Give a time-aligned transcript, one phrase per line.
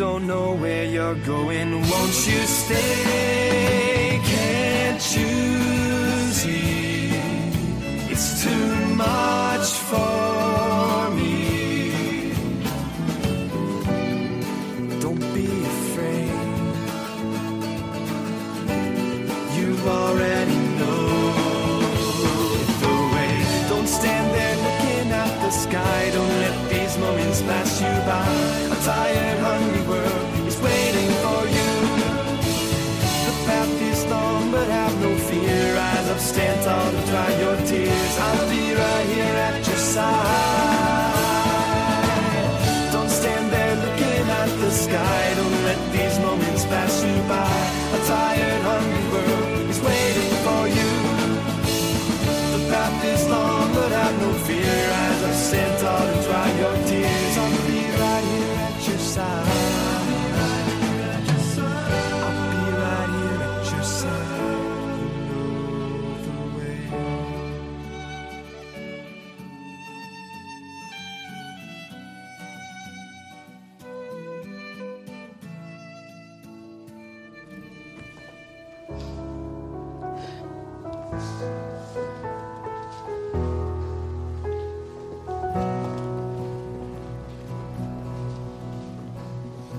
[0.00, 1.72] Don't know where you're going.
[1.74, 4.18] Won't you stay?
[4.24, 7.10] Can't you see?
[8.08, 10.69] It's too much for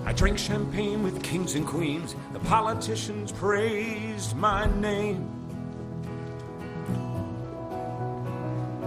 [0.06, 2.16] I drank champagne with kings and queens.
[2.34, 5.30] The politicians praised my name.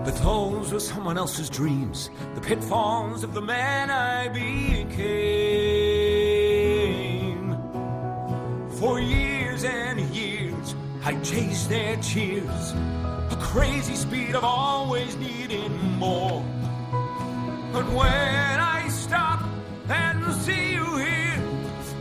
[0.05, 5.94] But those were someone else's dreams, the pitfalls of the man I became.
[11.07, 12.73] I chased their cheers,
[13.31, 16.43] a crazy speed of always needing more.
[17.75, 19.41] But when I stop
[19.87, 21.43] and see you here,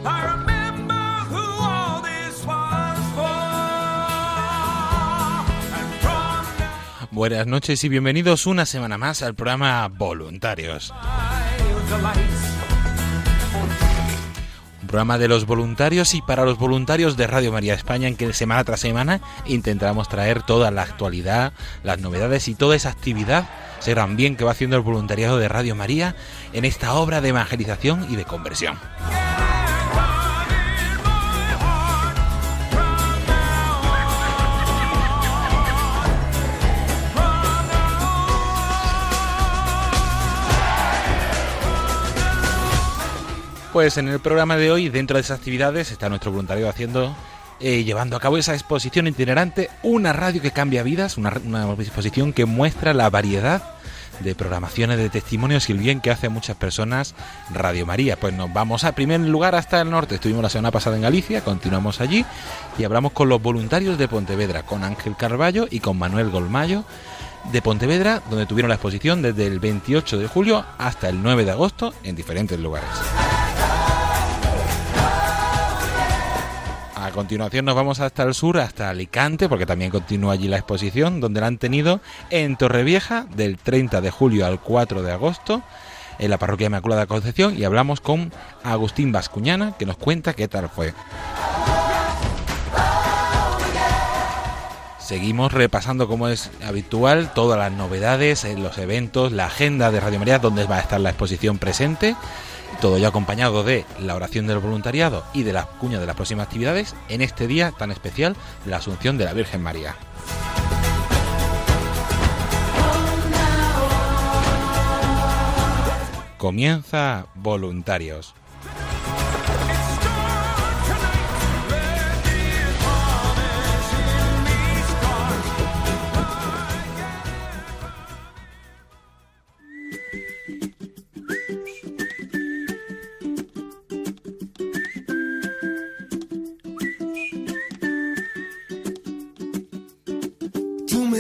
[0.06, 3.44] I remember who all this was for.
[5.78, 10.94] And from now Buenas noches y bienvenidos una semana más al programa Voluntarios.
[14.94, 18.64] Programa de los voluntarios y para los voluntarios de Radio María España en que semana
[18.64, 21.52] tras semana intentaremos traer toda la actualidad,
[21.82, 23.50] las novedades y toda esa actividad,
[23.80, 26.16] ese gran bien que va haciendo el voluntariado de Radio María
[26.54, 28.78] en esta obra de evangelización y de conversión.
[43.74, 47.16] Pues en el programa de hoy, dentro de esas actividades, está nuestro voluntario haciendo,
[47.60, 51.32] eh, llevando a cabo esa exposición itinerante, una radio que cambia vidas, una,
[51.80, 53.64] exposición que muestra la variedad
[54.20, 57.16] de programaciones de testimonios y el bien que hace muchas personas
[57.52, 58.16] Radio María.
[58.16, 60.16] Pues nos vamos a primer lugar hasta el norte.
[60.16, 62.24] Estuvimos la semana pasada en Galicia, continuamos allí
[62.78, 66.84] y hablamos con los voluntarios de Pontevedra, con Ángel Carballo y con Manuel Golmayo
[67.52, 71.52] de Pontevedra, donde tuvieron la exposición desde el 28 de julio hasta el 9 de
[71.52, 72.88] agosto en diferentes lugares.
[77.14, 81.40] Continuación nos vamos hasta el sur, hasta Alicante, porque también continúa allí la exposición, donde
[81.40, 85.64] la han tenido en Torrevieja del 30 de julio al 4 de agosto
[86.20, 88.34] en la parroquia Inmaculada Concepción y hablamos con
[88.64, 90.94] Agustín Vascuñana que nos cuenta qué tal fue.
[95.00, 100.40] Seguimos repasando como es habitual todas las novedades, los eventos, la agenda de Radio María,
[100.40, 102.16] donde va a estar la exposición presente,
[102.84, 106.48] todo ya acompañado de la oración del voluntariado y de la cuña de las próximas
[106.48, 108.36] actividades en este día tan especial,
[108.66, 109.96] la Asunción de la Virgen María.
[116.38, 118.36] Comienza Voluntarios.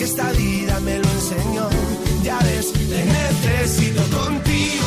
[0.00, 1.68] Esta vida me lo enseñó.
[2.22, 4.84] Ya ves, necesito contigo.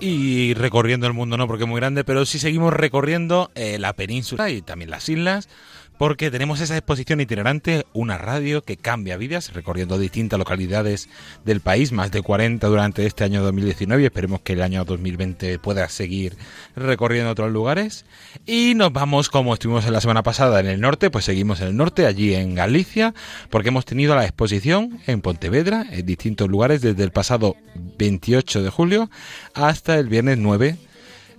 [0.00, 3.92] Y recorriendo el mundo no porque es muy grande, pero sí seguimos recorriendo eh, la
[3.92, 5.50] península y también las islas,
[6.00, 11.10] porque tenemos esa exposición itinerante, una radio que cambia vidas, recorriendo distintas localidades
[11.44, 15.58] del país, más de 40 durante este año 2019 y esperemos que el año 2020
[15.58, 16.38] pueda seguir
[16.74, 18.06] recorriendo otros lugares.
[18.46, 21.68] Y nos vamos, como estuvimos en la semana pasada en el norte, pues seguimos en
[21.68, 23.12] el norte, allí en Galicia,
[23.50, 27.56] porque hemos tenido la exposición en Pontevedra, en distintos lugares, desde el pasado
[27.98, 29.10] 28 de julio
[29.52, 30.78] hasta el viernes 9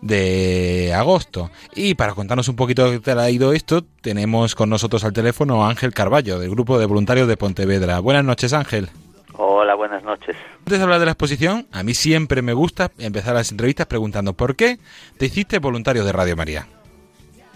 [0.02, 1.52] de agosto.
[1.76, 5.64] Y para contarnos un poquito qué tal ha ido esto, tenemos con nosotros al teléfono
[5.64, 8.00] a Ángel Carballo, del grupo de voluntarios de Pontevedra.
[8.00, 8.90] Buenas noches, Ángel.
[9.34, 10.36] Hola, buenas noches.
[10.60, 14.34] Antes de hablar de la exposición, a mí siempre me gusta empezar las entrevistas preguntando
[14.34, 14.78] ¿por qué
[15.18, 16.68] te hiciste voluntario de Radio María?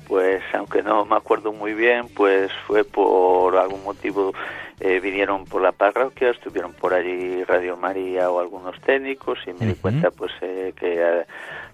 [0.07, 4.33] Pues aunque no me acuerdo muy bien, pues fue por algún motivo,
[4.79, 9.65] eh, vinieron por la parroquia, estuvieron por allí Radio María o algunos técnicos y me
[9.67, 11.25] di cuenta pues eh, que eh,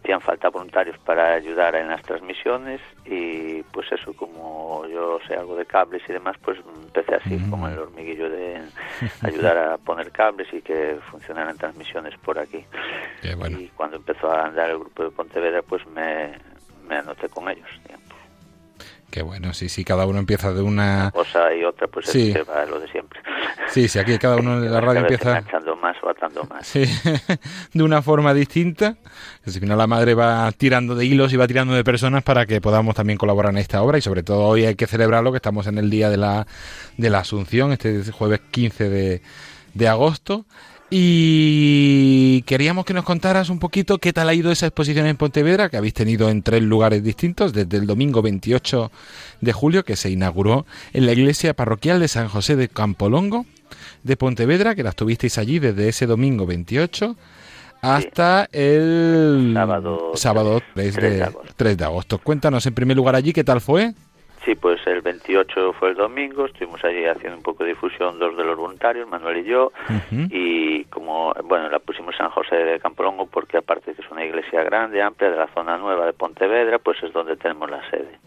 [0.01, 5.55] hacían falta voluntarios para ayudar en las transmisiones y pues eso, como yo sé algo
[5.55, 7.49] de cables y demás, pues empecé así Mm.
[7.49, 8.61] como el hormiguillo de
[9.23, 12.63] ayudar a poner cables y que funcionaran transmisiones por aquí.
[13.37, 13.59] Bueno.
[13.59, 16.31] Y cuando empezó a andar el grupo de Pontevedra, pues me,
[16.87, 17.67] me anoté con ellos.
[17.83, 18.00] digamos.
[19.11, 21.11] Qué bueno, sí, sí, cada uno empieza de una...
[21.13, 22.33] Cosa y otra, pues Sí.
[22.49, 23.19] va lo de siempre.
[23.67, 25.37] Sí, sí, aquí cada uno en la radio empieza...
[25.37, 26.65] enganchando más o atando más.
[26.65, 26.83] Sí,
[27.73, 28.95] de una forma distinta.
[29.45, 32.61] Al final la madre va tirando de hilos y va tirando de personas para que
[32.61, 35.67] podamos también colaborar en esta obra y sobre todo hoy hay que celebrarlo que estamos
[35.67, 36.47] en el día de la,
[36.97, 39.21] de la Asunción, este jueves 15 de,
[39.73, 40.45] de agosto.
[40.93, 45.69] Y queríamos que nos contaras un poquito qué tal ha ido esa exposición en Pontevedra,
[45.69, 48.91] que habéis tenido en tres lugares distintos, desde el domingo 28
[49.39, 53.45] de julio, que se inauguró en la iglesia parroquial de San José de Campolongo,
[54.03, 57.15] de Pontevedra, que las tuvisteis allí desde ese domingo 28
[57.81, 61.53] hasta el Sábado sábado 3 3 de, de agosto.
[61.55, 62.17] 3 de agosto.
[62.17, 63.93] Cuéntanos en primer lugar allí qué tal fue.
[64.45, 68.35] Sí, pues el 28 fue el domingo, estuvimos allí haciendo un poco de difusión, dos
[68.35, 69.71] de los voluntarios, Manuel y yo,
[70.09, 74.63] y como, bueno, la pusimos San José de Campolongo porque aparte que es una iglesia
[74.63, 78.17] grande, amplia, de la zona nueva de Pontevedra, pues es donde tenemos la sede.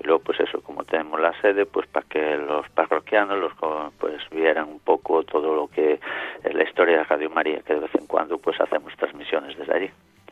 [0.00, 3.52] Y luego, pues eso, como tenemos la sede, pues para que los parroquianos los
[3.98, 5.98] pues vieran un poco todo lo que
[6.44, 9.74] es la historia de Radio María, que de vez en cuando pues hacemos transmisiones desde
[9.74, 9.90] allí.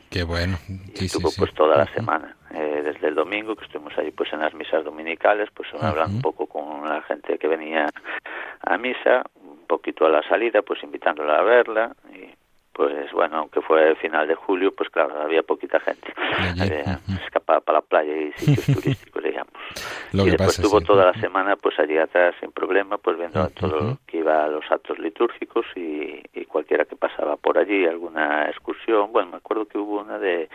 [0.09, 0.57] Qué bueno.
[0.93, 1.35] Y Sí, estuvo sí.
[1.37, 4.83] pues toda la semana, eh, desde el domingo que estuvimos allí pues en las misas
[4.83, 7.89] dominicales, pues hablando un poco con la gente que venía
[8.61, 12.29] a misa, un poquito a la salida, pues invitándola a verla y
[12.77, 16.13] pues bueno, aunque fue el final de julio, pues claro, había poquita gente.
[16.61, 17.19] Había ujú.
[17.25, 19.53] escapada para la playa y sitios turísticos, digamos.
[20.13, 20.85] Lo y que después pasa, estuvo sí.
[20.85, 23.49] toda la semana pues allí atrás sin problema, pues viendo Ujú.
[23.49, 28.49] todo lo que iba a los actos litúrgicos y cualquiera que pasaba por allí, alguna
[28.49, 29.11] excursión.
[29.11, 30.49] Bueno, me acuerdo que hubo una de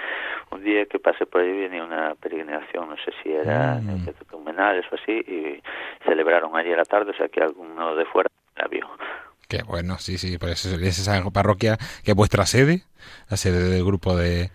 [0.51, 3.87] un día que pasé por allí venía una peregrinación, no sé si era Mm.
[3.87, 5.63] Neocatecumenales o así, y
[6.05, 8.89] celebraron allí a la tarde, o sea que alguno de fuera la vio.
[9.49, 12.83] Qué bueno, sí, sí, por eso es esa parroquia que es vuestra sede,
[13.29, 14.51] la sede del grupo de,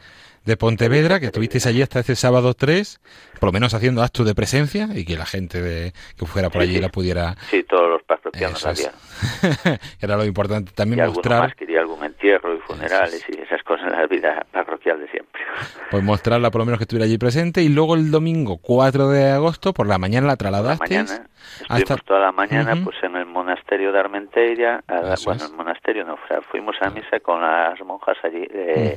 [0.48, 3.02] de Pontevedra, que estuvisteis allí hasta este sábado 3,
[3.38, 6.62] por lo menos haciendo actos de presencia y que la gente de, que fuera por
[6.62, 7.36] allí la pudiera...
[7.50, 8.94] Sí, todos los parroquianos había.
[10.02, 11.42] Era lo importante también y mostrar...
[11.42, 15.42] más quería algún entierro y funerales y esas cosas en la vida parroquial de siempre.
[15.92, 19.32] Pues mostrarla por lo menos que estuviera allí presente y luego el domingo 4 de
[19.32, 21.10] agosto por la mañana la trasladasteis...
[21.10, 21.30] mañana,
[21.62, 24.84] estuvimos toda la mañana pues en el monasterio de Armenteira,
[25.26, 26.18] bueno, el monasterio no,
[26.52, 28.48] fuimos a misa con las monjas allí...
[28.50, 28.96] Eh,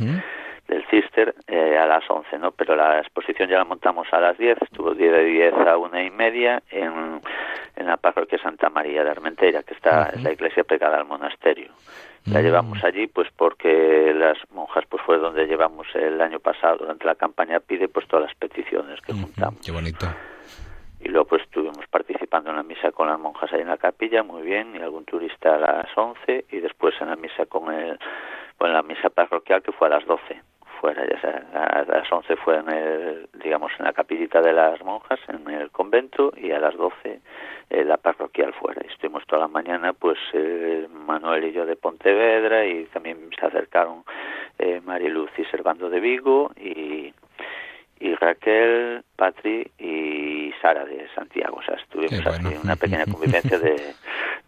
[0.70, 2.52] del Cister eh, a las 11, ¿no?
[2.52, 6.10] Pero la exposición ya la montamos a las 10, estuvo de 10 a una y
[6.10, 7.20] media en,
[7.74, 11.72] en la parroquia Santa María de Armenteira, que está en la iglesia pegada al monasterio.
[12.26, 12.42] La mm.
[12.42, 17.16] llevamos allí pues porque las monjas pues fue donde llevamos el año pasado durante la
[17.16, 19.60] campaña Pide pues todas las peticiones que juntamos.
[19.64, 20.06] Qué bonito.
[21.00, 24.22] Y luego pues estuvimos participando en la misa con las monjas ahí en la capilla,
[24.22, 27.98] muy bien, y algún turista a las 11 y después en la misa con el
[28.56, 30.42] con la misa parroquial que fue a las 12
[30.80, 34.82] fuera, ya sea, a las 11 fue en el, digamos, en la capillita de las
[34.82, 37.20] monjas, en el convento, y a las 12
[37.70, 38.80] eh, la parroquial fuera.
[38.82, 44.04] estuvimos toda la mañana, pues, eh, Manuel y yo de Pontevedra, y también se acercaron
[44.58, 47.12] eh, Mariluz y Servando de Vigo, y,
[48.00, 50.29] y Raquel, Patri y
[50.60, 51.58] Sara de Santiago.
[51.58, 53.94] O sea, estuvimos así una pequeña convivencia de,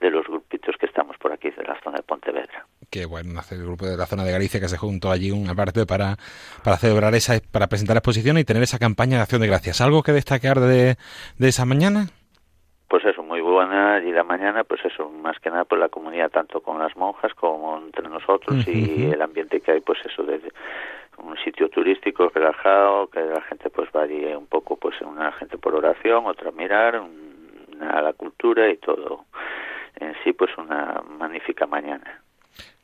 [0.01, 3.55] de los grupitos que estamos por aquí de la zona de Pontevedra que bueno, hace
[3.55, 6.17] el grupo de la zona de Galicia que se juntó allí una parte para,
[6.63, 9.81] para celebrar esa, para presentar la exposición y tener esa campaña de acción de gracias.
[9.81, 10.97] ¿Algo que destacar de,
[11.39, 12.09] de esa mañana?
[12.89, 16.29] Pues eso, muy buena y la mañana, pues eso, más que nada, pues la comunidad
[16.29, 20.39] tanto con las monjas como entre nosotros y el ambiente que hay, pues eso, de
[21.19, 25.75] un sitio turístico relajado, que la gente pues varíe un poco, pues una gente por
[25.75, 27.03] oración, otra mirar,
[27.81, 29.25] a la cultura y todo
[29.97, 32.23] en sí, pues una magnífica mañana.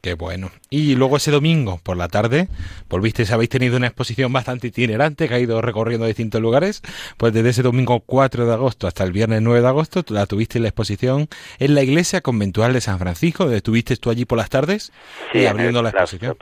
[0.00, 0.50] Qué bueno.
[0.70, 2.46] Y luego ese domingo por la tarde,
[2.88, 6.82] volvisteis, habéis tenido una exposición bastante itinerante que ha ido recorriendo distintos lugares.
[7.16, 10.60] Pues desde ese domingo 4 de agosto hasta el viernes 9 de agosto, la tuviste
[10.60, 11.26] la exposición
[11.58, 14.92] en la iglesia conventual de San Francisco, donde estuviste tú allí por las tardes
[15.32, 16.36] sí, y abriendo la exposición.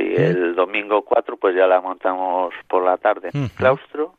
[0.00, 4.14] Sí, el domingo 4 pues ya la montamos por la tarde en el claustro.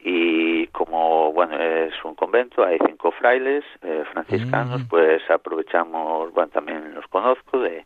[0.00, 6.94] Y como bueno es un convento hay cinco frailes eh, franciscanos pues aprovechamos bueno también
[6.94, 7.84] los conozco de,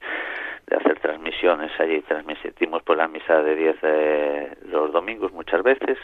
[0.66, 5.98] de hacer transmisiones allí transmitimos por la misa de 10 de los domingos muchas veces.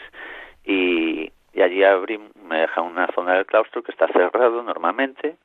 [0.63, 5.37] Y, y allí abrimos me deja una zona del claustro que está cerrado normalmente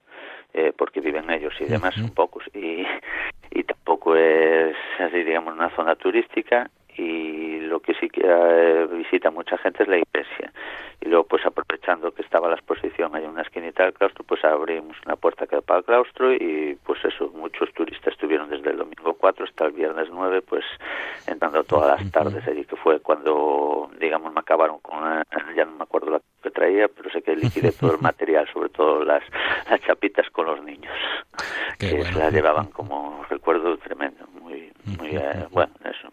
[0.54, 2.86] eh, porque viven ellos y demás un pocos y,
[3.50, 4.33] y tampoco es
[5.04, 9.88] así digamos una zona turística y lo que sí que eh, visita mucha gente es
[9.88, 10.52] la iglesia.
[11.00, 14.96] Y luego pues aprovechando que estaba la exposición hay una esquinita del claustro pues abrimos
[15.04, 18.78] una puerta que da para el claustro y pues eso muchos turistas estuvieron desde el
[18.78, 20.64] domingo 4 hasta el viernes 9 pues
[21.26, 25.02] entrando todas las tardes allí que fue cuando digamos me acabaron con
[25.56, 28.70] ya no me acuerdo la que traía pero sé que liquidé todo el material sobre
[28.70, 29.22] todo las,
[29.68, 30.94] las chapitas con los niños
[31.78, 32.93] que se las llevaban como
[34.98, 36.08] muy eh, bueno eso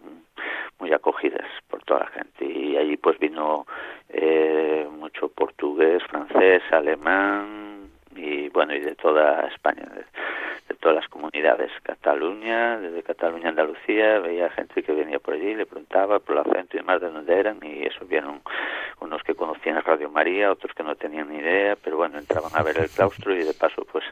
[0.82, 2.44] muy acogidas por toda la gente.
[2.44, 3.66] Y allí pues vino
[4.08, 10.04] eh, mucho portugués, francés, alemán y bueno y de toda España, de,
[10.80, 16.18] todas las comunidades, Cataluña, desde Cataluña, Andalucía, veía gente que venía por allí, le preguntaba
[16.18, 18.40] por el acento y demás de dónde eran y eso vieron
[19.00, 22.62] unos que conocían Radio María, otros que no tenían ni idea, pero bueno, entraban a
[22.64, 24.04] ver el claustro y de paso pues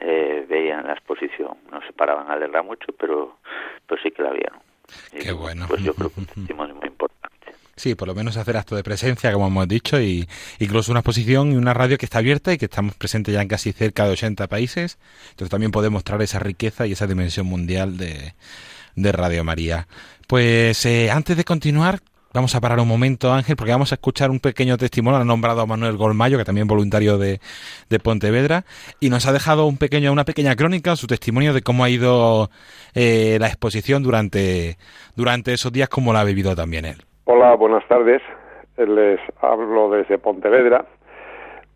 [0.00, 3.36] eh, veían la exposición, no se paraban a leerla mucho, pero,
[3.86, 4.60] pero sí que la vieron.
[5.20, 5.66] Qué bueno.
[5.68, 7.52] Pues yo creo que un testimonio muy importante.
[7.76, 10.26] Sí, por lo menos hacer acto de presencia, como hemos dicho, y
[10.58, 13.48] incluso una exposición y una radio que está abierta y que estamos presentes ya en
[13.48, 14.98] casi cerca de 80 países.
[15.30, 18.34] Entonces también puede mostrar esa riqueza y esa dimensión mundial de,
[18.94, 19.86] de Radio María.
[20.26, 22.00] Pues eh, antes de continuar,
[22.36, 25.18] Vamos a parar un momento, Ángel, porque vamos a escuchar un pequeño testimonio.
[25.18, 27.40] Ha nombrado a Manuel Golmayo, que también voluntario de,
[27.88, 28.64] de Pontevedra,
[29.00, 32.50] y nos ha dejado un pequeño, una pequeña crónica, su testimonio de cómo ha ido
[32.94, 34.76] eh, la exposición durante,
[35.16, 36.96] durante esos días, cómo la ha vivido también él.
[37.24, 38.20] Hola, buenas tardes.
[38.76, 40.84] Les hablo desde Pontevedra,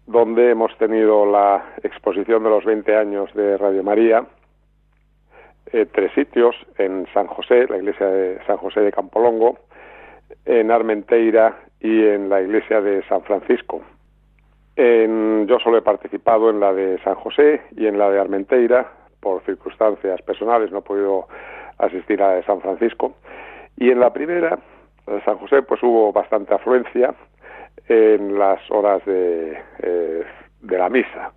[0.06, 4.26] donde hemos tenido la exposición de los 20 años de Radio María.
[5.72, 9.56] Eh, tres sitios, en San José, la iglesia de San José de Campolongo,
[10.44, 13.82] en Armenteira y en la iglesia de San Francisco.
[14.76, 19.42] yo solo he participado en la de San José y en la de Armenteira, por
[19.44, 21.28] circunstancias personales no he podido
[21.78, 23.14] asistir a la de San Francisco.
[23.76, 24.58] Y en la primera,
[25.06, 27.14] la de San José, pues hubo bastante afluencia
[27.88, 30.24] en las horas de, eh,
[30.62, 31.32] la misa,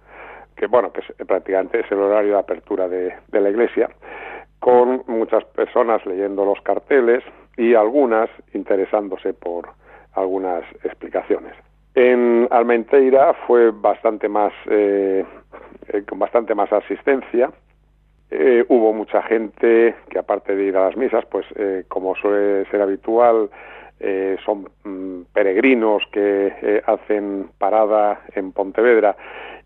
[0.55, 3.89] que bueno, que prácticamente es el horario de apertura de la iglesia,
[4.63, 7.21] con muchas personas leyendo los carteles,
[7.57, 9.67] y algunas interesándose por
[10.13, 11.53] algunas explicaciones.
[11.95, 15.25] En Almenteira fue bastante más, eh,
[15.89, 17.51] eh, con bastante más asistencia.
[18.31, 21.45] Eh, hubo mucha gente que aparte de ir a las misas, pues
[21.89, 23.49] como suele ser habitual,
[24.45, 29.17] son mm, peregrinos que hacen parada en Pontevedra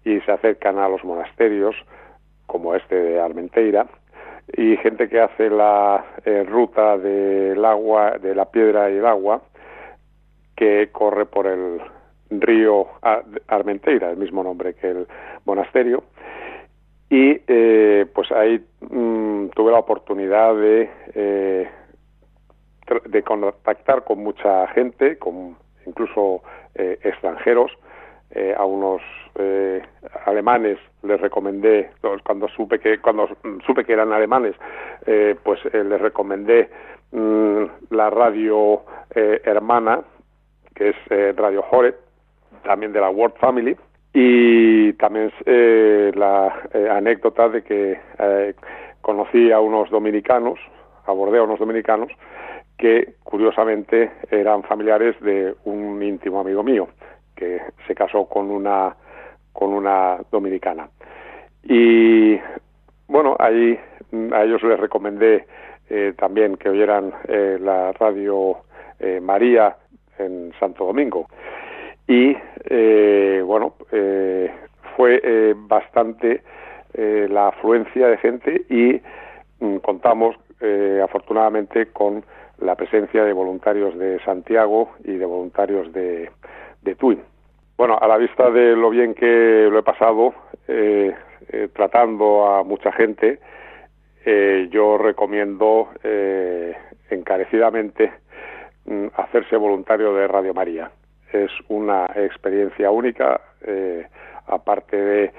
[0.04, 1.76] y se acercan a los monasterios,
[2.48, 3.86] como este de Almenteira,
[4.56, 6.06] y gente que hace la
[6.46, 9.42] ruta del agua, de la piedra y el agua,
[10.56, 11.82] que corre por el
[12.30, 12.88] río
[13.48, 15.08] Armenteira, el mismo nombre que el
[15.46, 16.04] monasterio,
[17.10, 21.70] y eh, pues ahí mm, tuve la oportunidad de, eh,
[23.06, 26.42] de contactar con mucha gente, con incluso
[28.32, 29.02] eh, a unos
[30.26, 31.92] alemanes les recomendé
[32.24, 33.30] cuando supe que cuando
[33.68, 34.56] supe que eran alemanes
[35.44, 36.72] pues les recomendé
[37.12, 38.82] mm, la radio
[39.14, 40.02] hermana
[40.74, 41.98] que es Radio Horet
[42.64, 43.78] también de la World Family
[44.14, 48.56] y también eh, la eh, anécdota de que eh,
[49.02, 50.60] conocí a unos dominicanos,
[51.06, 52.10] abordé a unos dominicanos
[52.78, 56.88] que curiosamente eran familiares de un íntimo amigo mío
[57.38, 58.96] que se casó con una
[59.54, 60.90] con una dominicana.
[61.64, 62.38] Y
[63.08, 63.80] bueno ahí
[64.34, 65.46] a ellos les recomendé
[66.18, 67.14] también que oyeran
[67.60, 68.58] la radio
[69.22, 69.78] María
[70.20, 71.28] en Santo Domingo.
[72.08, 72.36] Y
[72.70, 74.52] eh, bueno eh,
[74.96, 76.42] fue eh, bastante
[76.94, 79.00] la afluencia de gente y
[79.64, 80.36] mm, contamos
[81.04, 82.24] afortunadamente con
[82.58, 86.32] la presencia de voluntarios de Santiago y de voluntarios de,
[86.96, 87.20] de.
[87.78, 90.34] Bueno, a la vista de lo bien que lo he pasado
[91.74, 93.40] tratando a mucha gente,
[94.72, 95.90] yo recomiendo
[97.10, 98.12] encarecidamente
[98.86, 100.92] mm, hacerse voluntario de Radio María
[101.32, 104.08] es una experiencia única, eh,
[104.48, 105.32] aparte de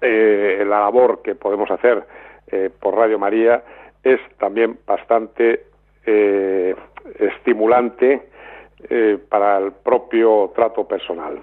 [0.00, 2.04] eh, la labor que podemos hacer
[2.48, 3.62] eh, por Radio María,
[4.02, 5.66] es también bastante
[7.20, 8.28] estimulante
[9.28, 11.40] para el propio trato personal.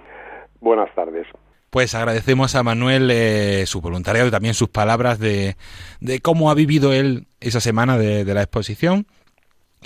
[0.59, 1.27] Buenas tardes.
[1.69, 5.55] Pues agradecemos a Manuel su voluntariado y también sus palabras de,
[5.99, 9.05] de cómo ha vivido él esa semana de, la exposición.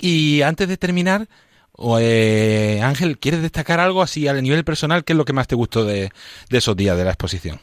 [0.00, 1.28] Y antes de terminar,
[2.00, 5.04] eh, Ángel, ¿quieres destacar algo así a nivel personal?
[5.04, 6.10] ¿Qué es lo que más te gustó de
[6.50, 7.60] esos días de la exposición?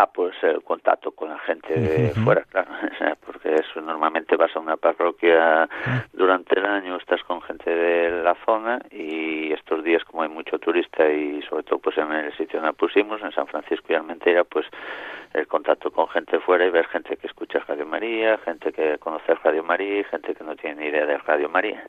[0.00, 2.70] Ah, pues el contacto con la gente de fuera, claro,
[3.26, 5.68] porque eso normalmente vas a una parroquia
[6.12, 10.60] durante el año, estás con gente de la zona y estos días como hay mucho
[10.60, 14.44] turista y sobre todo pues en el sitio donde pusimos, en San Francisco y Almentera,
[14.44, 14.66] pues
[15.34, 19.34] el contacto con gente fuera y ver gente que escucha Radio María, gente que conoce
[19.34, 21.84] Radio María y gente que no tiene ni idea de Radio María.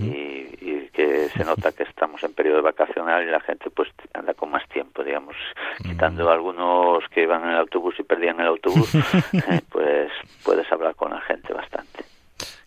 [0.00, 0.46] y,
[0.96, 4.66] que se nota que estamos en periodo vacacional y la gente pues anda con más
[4.70, 5.36] tiempo, digamos,
[5.82, 8.94] quitando algunos que iban en el autobús y perdían el autobús,
[9.32, 10.10] eh, pues
[10.44, 12.04] puedes hablar con la gente bastante.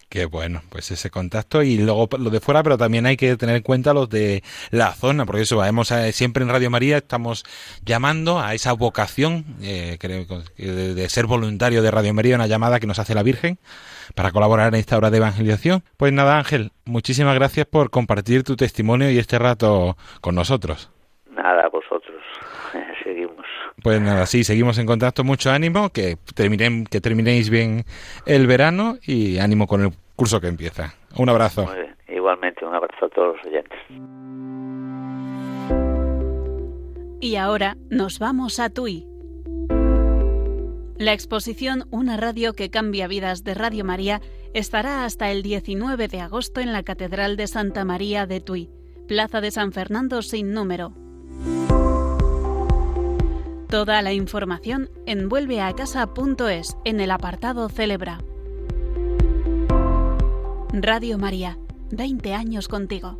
[0.10, 3.58] Qué bueno, pues ese contacto y luego lo de fuera, pero también hay que tener
[3.58, 4.42] en cuenta los de
[4.72, 7.44] la zona, porque eso, vamos siempre en Radio María estamos
[7.86, 10.26] llamando a esa vocación, eh, creo,
[10.58, 13.60] de, de, ser voluntario de Radio María, una llamada que nos hace la Virgen
[14.16, 15.84] para colaborar en esta hora de evangelización.
[15.96, 20.92] Pues nada, Ángel, muchísimas gracias por compartir tu testimonio y este rato con nosotros.
[21.30, 22.22] Nada, vosotros.
[23.04, 23.46] Seguimos.
[23.84, 25.24] Pues nada, sí, seguimos en contacto.
[25.24, 27.84] Mucho ánimo, que, terminen, que terminéis bien
[28.26, 30.94] el verano y ánimo con el curso que empieza.
[31.18, 31.66] Un abrazo.
[31.66, 31.96] Muy bien.
[32.10, 33.80] Igualmente, un abrazo a todos los oyentes.
[37.22, 39.06] Y ahora nos vamos a Tui.
[40.98, 44.20] La exposición Una radio que cambia vidas de Radio María
[44.54, 48.70] estará hasta el 19 de agosto en la Catedral de Santa María de Tui,
[49.08, 50.94] Plaza de San Fernando sin número.
[53.70, 58.18] Toda la información en vuelveacasa.es en el apartado Celebra.
[60.74, 61.60] Radio María,
[61.92, 63.16] 20 años contigo.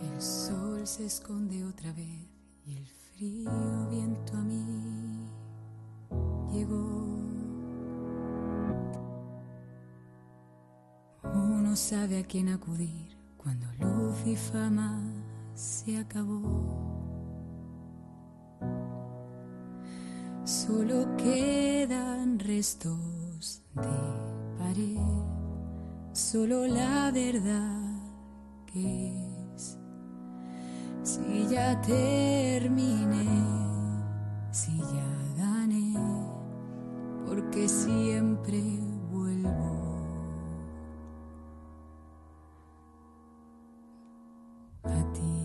[0.00, 2.30] El sol se esconde otra vez
[2.64, 5.28] y el frío viento a mí
[6.50, 7.18] llegó.
[11.34, 15.02] Uno sabe a quién acudir cuando luz y fama
[15.52, 16.40] se acabó.
[20.44, 24.96] Solo quedan restos de pared
[26.14, 28.00] solo la verdad
[28.64, 29.29] que.
[31.02, 33.24] Si ya terminé,
[34.52, 35.96] si ya gané,
[37.26, 38.60] porque siempre
[39.10, 39.50] vuelvo.
[44.84, 45.40] A ti.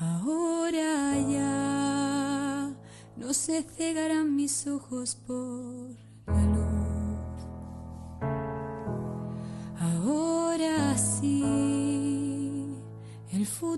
[0.00, 2.74] Ahora ya
[3.16, 6.07] no se cegarán mis ojos por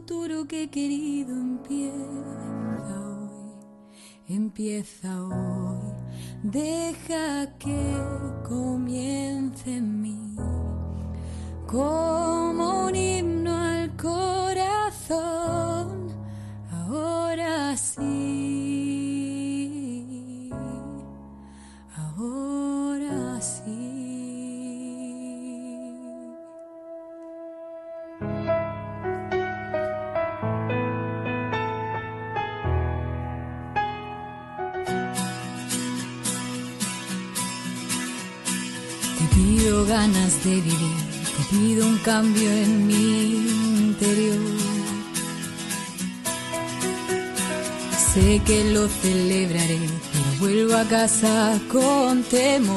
[0.01, 1.93] futuro que he querido empieza
[3.03, 3.53] hoy,
[4.29, 5.93] empieza hoy.
[6.43, 7.99] Deja que
[8.49, 10.37] comience en mí
[42.21, 43.07] cambio en mi
[43.87, 44.37] interior.
[48.13, 49.81] Sé que lo celebraré,
[50.13, 52.75] pero vuelvo a casa con temor.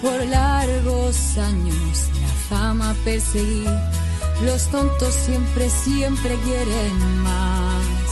[0.00, 3.66] Por largos años la fama perseguí,
[4.46, 8.06] los tontos siempre, siempre quieren más.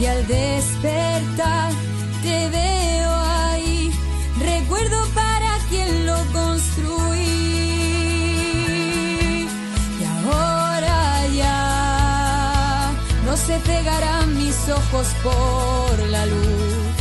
[0.00, 1.72] Y al despertar
[2.22, 2.93] te veo
[13.54, 16.94] se cegarán mis ojos por la luz.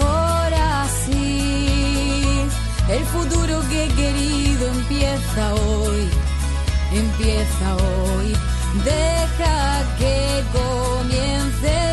[0.00, 2.46] Ahora sí,
[2.88, 6.08] el futuro que he querido empieza hoy,
[6.92, 8.36] empieza hoy.
[8.84, 11.83] Deja que comience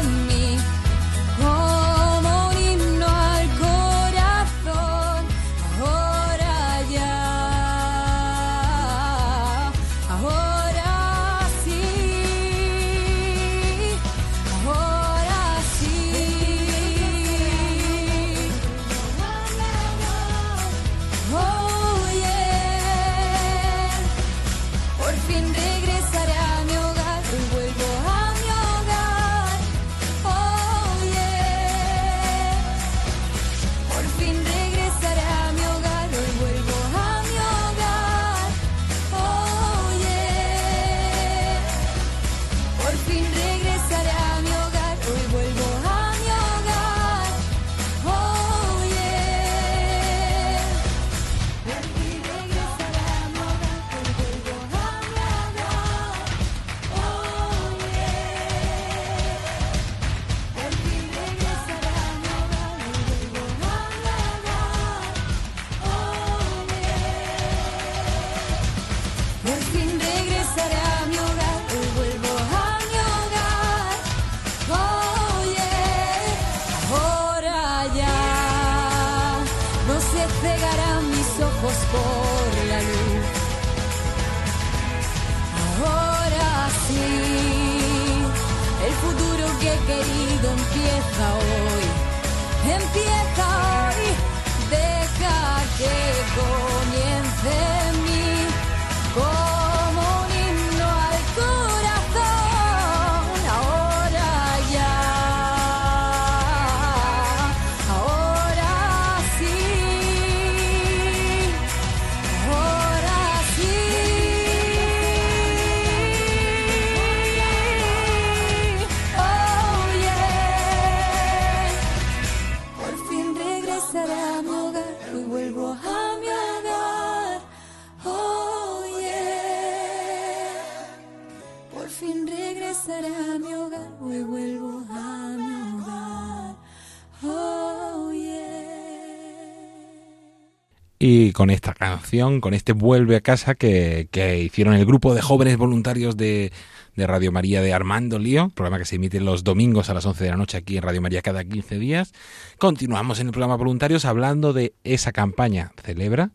[141.32, 144.10] Y con esta canción, con este Vuelve a casa que,
[144.44, 146.52] hicieron el grupo de jóvenes voluntarios de,
[146.98, 150.26] de Radio María de Armando Lío, programa que se emite los domingos a las 11
[150.26, 152.12] de la noche aquí en Radio María cada 15 días.
[152.58, 156.32] Continuamos en el programa Voluntarios hablando de esa campaña Celebra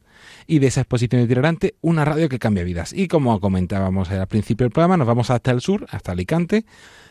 [0.47, 2.95] y de esa exposición itinerante, una radio que cambia vidas.
[2.95, 6.65] Y como comentábamos al principio del programa, nos vamos hasta el sur, hasta Alicante,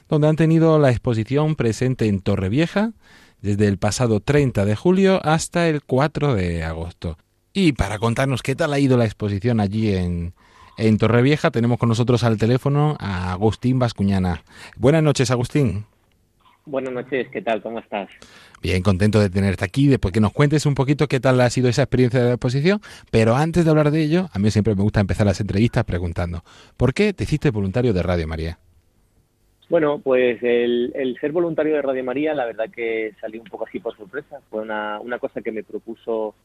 [0.09, 2.93] donde han tenido la exposición presente en Torrevieja
[3.43, 7.19] desde el pasado 30 de julio hasta el 4 de agosto.
[7.57, 10.33] Y para contarnos qué tal ha ido la exposición allí en,
[10.77, 14.43] en Torrevieja, tenemos con nosotros al teléfono a Agustín Bascuñana.
[14.75, 15.85] Buenas noches, Agustín.
[16.65, 17.61] Buenas noches, ¿qué tal?
[17.61, 18.09] ¿Cómo estás?
[18.61, 21.69] Bien, contento de tenerte aquí, después que nos cuentes un poquito qué tal ha sido
[21.69, 22.81] esa experiencia de la exposición.
[23.09, 26.43] Pero antes de hablar de ello, a mí siempre me gusta empezar las entrevistas preguntando,
[26.75, 28.59] ¿por qué te hiciste voluntario de Radio María?
[29.69, 33.65] Bueno, pues el, el ser voluntario de Radio María, la verdad que salió un poco
[33.65, 34.41] así por sorpresa.
[34.49, 36.35] Fue una, una cosa que me propuso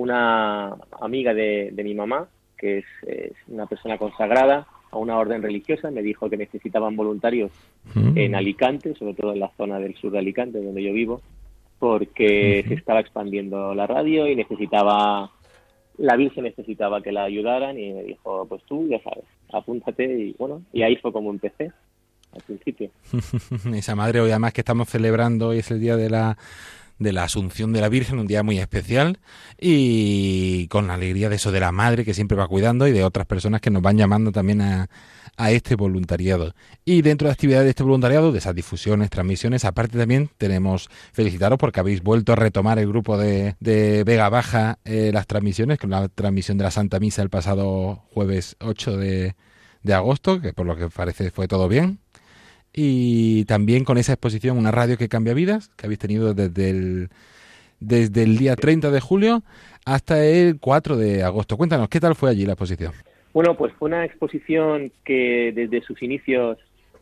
[0.00, 5.42] una amiga de, de mi mamá, que es, es una persona consagrada a una orden
[5.42, 5.90] religiosa.
[5.90, 7.50] Me dijo que necesitaban voluntarios
[7.94, 8.18] Mm.
[8.18, 11.22] en Alicante, sobre todo en la zona del sur de Alicante, donde yo vivo,
[11.78, 15.30] porque se estaba expandiendo la radio y necesitaba,
[15.96, 20.34] la Virgen necesitaba que la ayudaran y me dijo, pues tú ya sabes, apúntate y
[20.38, 21.72] bueno, y ahí fue como empecé
[22.34, 22.90] al principio.
[23.74, 26.36] Esa madre, hoy además que estamos celebrando, hoy es el día de la
[27.00, 29.18] de la Asunción de la Virgen, un día muy especial
[29.58, 33.02] y con la alegría de eso de la madre que siempre va cuidando y de
[33.02, 34.88] otras personas que nos van llamando también a,
[35.36, 36.54] a este voluntariado.
[36.84, 40.88] Y dentro de la actividad de este voluntariado, de esas difusiones, transmisiones, aparte también tenemos
[41.12, 45.78] felicitaros porque habéis vuelto a retomar el grupo de, de Vega Baja eh, las transmisiones,
[45.78, 49.34] con la transmisión de la Santa Misa el pasado jueves 8 de,
[49.82, 52.00] de agosto, que por lo que parece fue todo bien.
[52.72, 57.08] Y también con esa exposición, una radio que cambia vidas, que habéis tenido desde el,
[57.80, 59.42] desde el día 30 de julio
[59.84, 61.56] hasta el 4 de agosto.
[61.56, 62.92] Cuéntanos, ¿qué tal fue allí la exposición?
[63.32, 66.58] Bueno, pues fue una exposición que desde sus inicios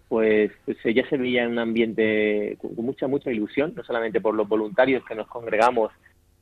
[0.08, 4.34] pues, pues ya se veía en un ambiente con mucha, mucha ilusión, no solamente por
[4.34, 5.92] los voluntarios que nos congregamos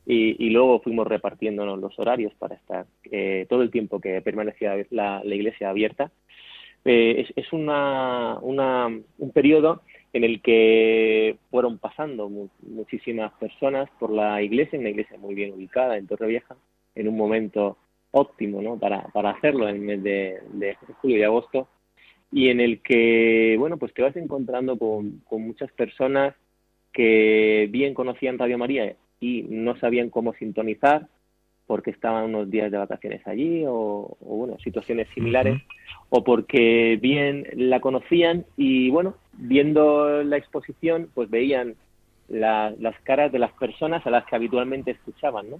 [0.09, 5.21] y, luego fuimos repartiéndonos los horarios para estar eh, todo el tiempo que permanecía la
[5.25, 6.11] iglesia abierta.
[6.89, 9.81] Eh, es una, una, un periodo
[10.13, 15.53] en el que fueron pasando mu- muchísimas personas por la iglesia, una iglesia muy bien
[15.53, 16.55] ubicada en Torrevieja,
[16.95, 17.75] en un momento
[18.11, 18.79] óptimo ¿no?
[18.79, 21.67] para, para hacerlo en el mes de, de julio y agosto,
[22.31, 26.35] y en el que, bueno, pues te vas encontrando con, con muchas personas
[26.93, 31.07] que bien conocían Radio María y no sabían cómo sintonizar
[31.67, 35.61] porque estaban unos días de vacaciones allí o, o, bueno, situaciones similares
[36.09, 41.75] o porque bien la conocían y bueno, viendo la exposición pues veían
[42.29, 45.59] la- las caras de las personas a las que habitualmente escuchaban, ¿no?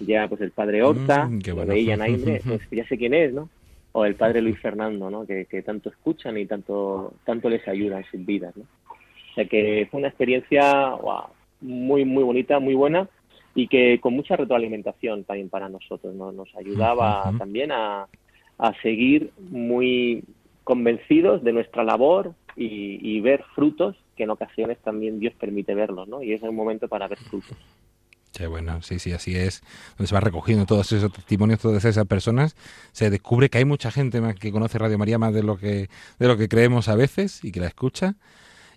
[0.00, 1.72] Ya pues el padre Horta, Mm, bueno.
[1.72, 3.48] veían ahí, pues ya sé quién es, ¿no?
[3.92, 5.26] O el padre Luis Fernando, ¿no?
[5.26, 8.64] Que, que tanto escuchan y tanto, tanto les ayuda en sus vidas, ¿no?
[8.64, 11.28] O sea que fue una experiencia guau,
[11.60, 13.08] muy, muy bonita, muy buena
[13.56, 16.30] y que con mucha retroalimentación también para nosotros, ¿no?
[16.30, 18.06] Nos ayudaba también a,
[18.58, 20.22] a seguir muy
[20.62, 26.06] convencidos de nuestra labor y, y ver frutos que en ocasiones también Dios permite verlos,
[26.06, 26.22] ¿no?
[26.22, 27.56] Y es un momento para ver frutos.
[28.32, 29.62] Sí, bueno, sí, sí, así es.
[29.96, 32.54] Donde se va recogiendo todos esos testimonios, todas esas personas,
[32.92, 35.88] se descubre que hay mucha gente más que conoce Radio María más de lo que
[36.18, 38.16] de lo que creemos a veces y que la escucha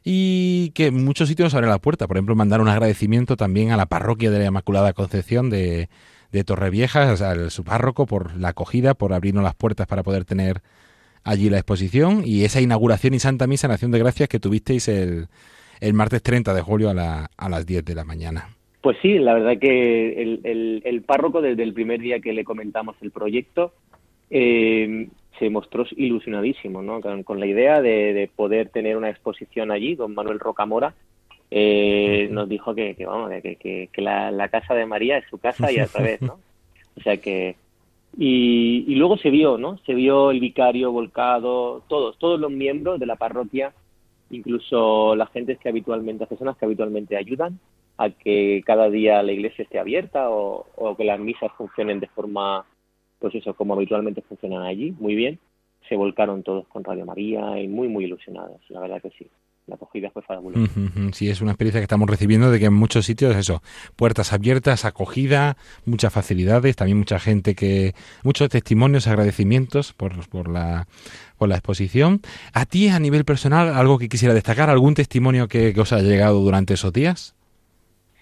[0.03, 2.07] y que en muchos sitios nos abre la puerta.
[2.07, 5.89] Por ejemplo, mandar un agradecimiento también a la parroquia de la Inmaculada Concepción de,
[6.31, 10.25] de Torrevieja, o sea, su párroco por la acogida, por abrirnos las puertas para poder
[10.25, 10.61] tener
[11.23, 14.87] allí la exposición y esa inauguración y Santa Misa en Acción de Gracias que tuvisteis
[14.87, 15.27] el,
[15.81, 18.49] el martes 30 de julio a, la- a las 10 de la mañana.
[18.81, 22.45] Pues sí, la verdad que el, el, el párroco desde el primer día que le
[22.45, 23.73] comentamos el proyecto
[24.29, 27.01] eh, se mostró ilusionadísimo, ¿no?
[27.01, 30.93] Con, con la idea de, de poder tener una exposición allí, don Manuel Rocamora.
[31.51, 35.25] eh, nos dijo que, que vamos, que, que, que la, la casa de María es
[35.29, 36.39] su casa y al revés, ¿no?
[36.97, 37.55] O sea que
[38.17, 39.77] y, y luego se vio, ¿no?
[39.85, 43.73] Se vio el vicario volcado, todos, todos los miembros de la parroquia,
[44.31, 47.59] incluso las gentes que habitualmente, las personas que habitualmente ayudan
[47.97, 52.07] a que cada día la iglesia esté abierta o, o que las misas funcionen de
[52.07, 52.65] forma,
[53.19, 55.39] pues eso, como habitualmente funcionan allí, muy bien.
[55.87, 59.27] Se volcaron todos con Radio María y muy, muy ilusionados, la verdad que sí.
[59.67, 60.71] La acogida fue fabulosa.
[61.11, 63.61] Sí, es una experiencia que estamos recibiendo de que en muchos sitios eso,
[63.95, 70.87] puertas abiertas, acogida, muchas facilidades, también mucha gente que, muchos testimonios, agradecimientos por, por la
[71.37, 72.21] por la exposición.
[72.53, 76.03] A ti a nivel personal, algo que quisiera destacar, algún testimonio que, que os haya
[76.03, 77.35] llegado durante esos días.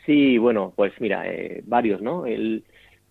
[0.05, 2.25] Sí, bueno, pues mira, eh, varios, ¿no?
[2.25, 2.63] El,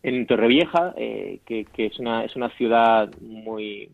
[0.09, 3.91] en Torrevieja, eh, que, que es una es una ciudad muy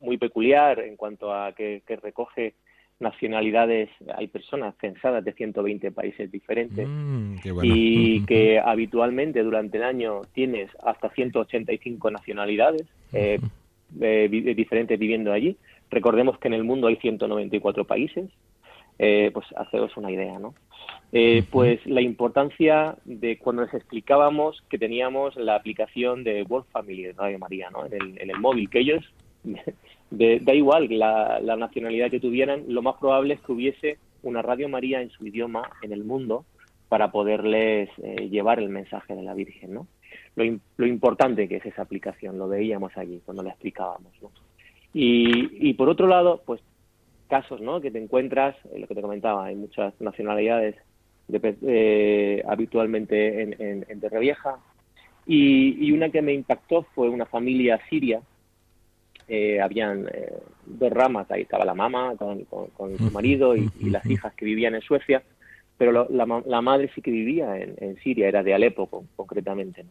[0.00, 2.54] muy peculiar en cuanto a que, que recoge
[3.00, 7.72] nacionalidades, hay personas censadas de 120 países diferentes Mm, qué bueno.
[7.74, 13.38] y que habitualmente durante el año tienes hasta 185 nacionalidades eh,
[14.00, 15.56] eh, vi- diferentes viviendo allí.
[15.90, 18.28] Recordemos que en el mundo hay 194 países,
[18.98, 20.54] eh, pues haceros una idea, ¿no?
[21.12, 27.04] Eh, Pues la importancia de cuando les explicábamos que teníamos la aplicación de World Family
[27.04, 27.86] de Radio María, ¿no?
[27.86, 29.04] En el, en el móvil, que ellos,
[30.10, 34.42] de- da igual la, la nacionalidad que tuvieran, lo más probable es que hubiese una
[34.42, 36.44] Radio María en su idioma en el mundo
[36.88, 39.86] para poderles eh, llevar el mensaje de la Virgen, ¿no?
[40.36, 44.30] Lo importante que es esa aplicación, lo veíamos allí cuando la explicábamos, ¿no?
[44.92, 46.60] Y, y por otro lado, pues
[47.28, 47.80] casos, ¿no?
[47.80, 50.76] Que te encuentras, eh, lo que te comentaba, hay muchas nacionalidades
[51.28, 54.58] de eh, habitualmente en, en, en Torrevieja
[55.26, 58.20] y, y una que me impactó fue una familia siria
[59.26, 60.32] eh, habían eh,
[60.66, 64.34] dos ramas, ahí estaba la mamá con, con- con su marido y, y las hijas
[64.34, 65.22] que vivían en Suecia,
[65.78, 69.08] pero lo- la, la madre sí que vivía en, en Siria, era de Alepo con-
[69.16, 69.82] concretamente.
[69.84, 69.90] ¿no?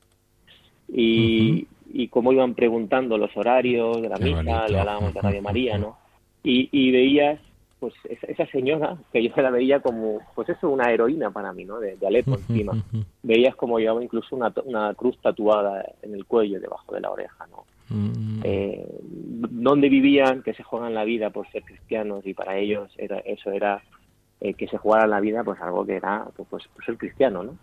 [0.87, 4.67] Y, y como iban preguntando los horarios de la Qué misa, bonito.
[4.67, 5.97] le hablábamos de Radio María, ¿no?
[6.43, 7.39] Y, y veías,
[7.79, 11.65] pues esa, esa señora, que yo la veía como, pues eso, una heroína para mí,
[11.65, 11.79] ¿no?
[11.79, 12.73] De, de Alepo encima.
[13.21, 17.47] Veías como llevaba incluso una, una cruz tatuada en el cuello, debajo de la oreja,
[17.47, 17.65] ¿no?
[17.89, 22.91] Mm, eh, dónde vivían, que se juegan la vida por ser cristianos y para ellos
[22.97, 23.83] era, eso era
[24.39, 27.43] eh, que se jugaran la vida pues algo que era pues, pues, por ser cristiano,
[27.43, 27.57] ¿no?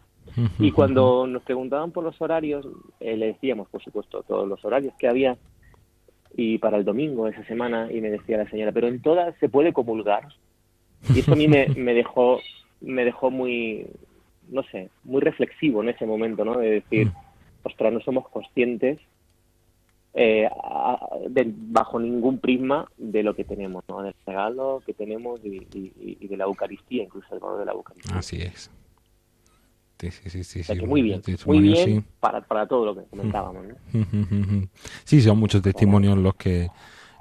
[0.58, 2.66] Y cuando nos preguntaban por los horarios,
[3.00, 5.36] eh, le decíamos, por supuesto, todos los horarios que había
[6.36, 9.48] y para el domingo esa semana y me decía la señora, pero en todas se
[9.48, 10.28] puede comulgar.
[11.14, 12.40] Y eso a mí me, me dejó
[12.80, 13.86] me dejó muy
[14.48, 16.58] no sé, muy reflexivo en ese momento, ¿no?
[16.58, 17.12] De decir,
[17.62, 18.98] ostras, no somos conscientes
[20.12, 24.02] eh, a- de- bajo ningún prisma de lo que tenemos, ¿no?
[24.02, 27.72] Del regalo que tenemos y, y- y de la Eucaristía, incluso el valor de la
[27.72, 28.18] Eucaristía.
[28.18, 28.70] Así es.
[30.00, 30.60] Sí, sí, sí, sí.
[30.60, 32.04] O sea sí, que muy bien, muy bien sí.
[32.20, 34.68] para, para todo lo que comentábamos, ¿no?
[35.04, 36.68] Sí, son muchos testimonios los que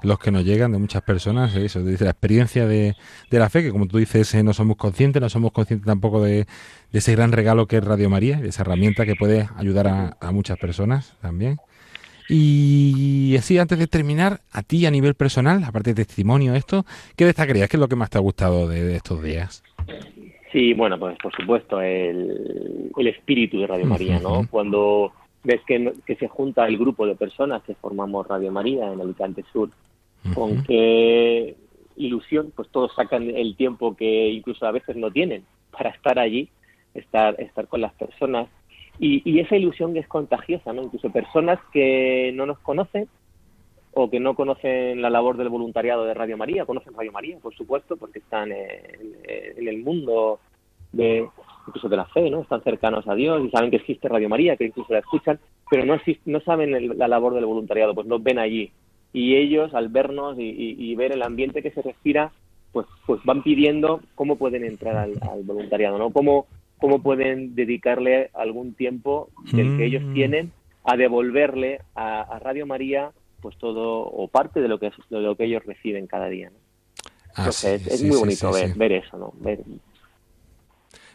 [0.02, 2.96] los que nos llegan de muchas personas, eh, eso, dice la experiencia de,
[3.30, 6.22] de la fe, que como tú dices, eh, no somos conscientes, no somos conscientes tampoco
[6.22, 6.46] de,
[6.90, 10.16] de ese gran regalo que es Radio María, de esa herramienta que puede ayudar a,
[10.18, 11.58] a muchas personas también.
[12.30, 17.26] Y así, antes de terminar, a ti a nivel personal, aparte de testimonio, esto, ¿qué
[17.26, 17.68] destacarías?
[17.68, 19.62] ¿Qué es lo que más te ha gustado de, de estos días?
[20.52, 24.46] Sí, bueno, pues por supuesto, el, el espíritu de Radio María, ¿no?
[24.50, 25.12] Cuando
[25.44, 29.44] ves que, que se junta el grupo de personas que formamos Radio María en Alicante
[29.52, 29.70] Sur,
[30.34, 31.56] con qué
[31.96, 36.48] ilusión, pues todos sacan el tiempo que incluso a veces no tienen para estar allí,
[36.94, 38.48] estar, estar con las personas.
[38.98, 40.82] Y, y esa ilusión que es contagiosa, ¿no?
[40.82, 43.08] Incluso personas que no nos conocen
[43.92, 47.54] o que no conocen la labor del voluntariado de Radio María, conocen Radio María, por
[47.54, 50.38] supuesto, porque están en, en el mundo
[50.92, 51.28] de
[51.66, 52.40] incluso de la fe, ¿no?
[52.42, 55.38] Están cercanos a Dios y saben que existe Radio María, que incluso la escuchan,
[55.70, 58.70] pero no no saben el- la labor del voluntariado, pues nos ven allí
[59.12, 62.32] y ellos al vernos y, y- y ver el ambiente que se respira,
[62.72, 66.10] pues pues van pidiendo cómo pueden entrar al, al voluntariado, ¿no?
[66.10, 66.46] Cómo
[66.78, 70.14] cómo pueden dedicarle algún tiempo del que ellos Mm.
[70.14, 70.52] tienen
[70.84, 75.20] a devolverle a, a Radio María pues todo o parte de lo que es- de
[75.20, 76.50] lo que ellos reciben cada día.
[76.50, 76.56] ¿no?
[77.34, 79.32] Ah, Entonces, sí, es sí, muy bonito sí, ver, ver eso, ¿no?
[79.38, 79.60] Ver,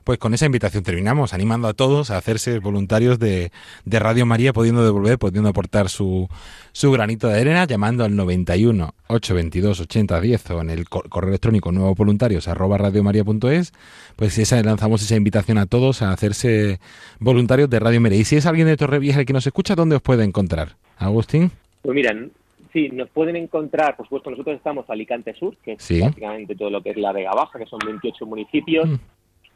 [0.05, 3.51] Pues con esa invitación terminamos, animando a todos a hacerse voluntarios de,
[3.85, 6.29] de Radio María, pudiendo devolver, pudiendo aportar su,
[6.73, 11.71] su granito de arena, llamando al 91 822 8010 o en el co- correo electrónico
[11.71, 13.73] nuevos voluntarios arroba radiomaria.es,
[14.15, 16.79] pues esa, lanzamos esa invitación a todos a hacerse
[17.19, 18.19] voluntarios de Radio María.
[18.19, 20.77] Y si es alguien de Torrevieja el que nos escucha, ¿dónde os puede encontrar?
[20.97, 21.51] Agustín.
[21.85, 22.31] Pues miran,
[22.73, 25.99] sí, nos pueden encontrar, por supuesto, nosotros estamos Alicante Sur, que es Sí.
[25.99, 28.95] prácticamente todo lo que es la Vega Baja, que son 28 municipios, Mm.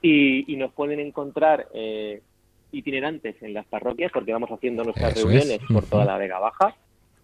[0.01, 2.21] y, y nos pueden encontrar eh,
[2.71, 5.35] itinerantes en las parroquias, porque vamos haciendo nuestras Eso es.
[5.47, 6.75] reuniones por toda la Vega Baja,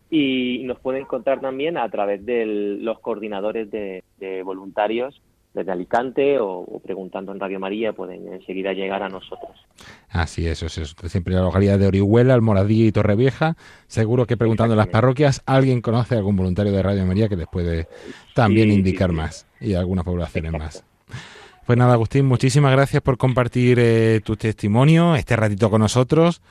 [0.10, 5.22] y nos pueden encontrar también a través de los coordinadores de, de voluntarios
[5.56, 9.52] desde Alicante o, o preguntando en Radio María pueden enseguida llegar a nosotros.
[10.10, 10.96] Así es, eso es.
[11.12, 13.56] Siempre la localidad de Orihuela, Almoradí y Torrevieja.
[13.88, 17.36] Seguro que preguntando en las parroquias alguien conoce a algún voluntario de Radio María que
[17.38, 17.88] les puede
[18.36, 19.16] también Sí, indicar sí.
[19.16, 20.80] más y algunas poblaciones Exacto.
[21.10, 21.18] más.
[21.66, 26.42] Pues nada, Agustín, muchísimas gracias por compartir eh, tu testimonio, este ratito con nosotros.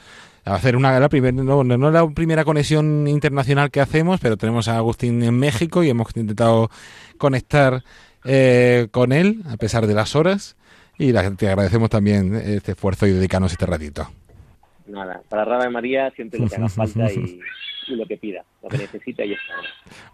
[0.46, 4.36] A hacer una la primer- no, no, no la primera conexión internacional que hacemos, pero
[4.36, 6.68] tenemos a Agustín en México y hemos intentado
[7.16, 7.82] conectar
[8.24, 10.56] eh, con él a pesar de las horas.
[10.98, 14.08] Y la- te agradecemos también este esfuerzo y dedicarnos este ratito.
[14.86, 17.40] nada, para Radio María siempre lo que haga falta y,
[17.88, 19.54] y lo que pida, lo que necesita y está.